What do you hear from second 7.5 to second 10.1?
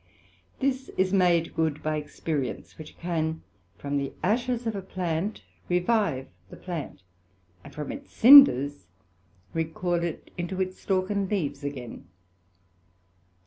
and from its cinders recal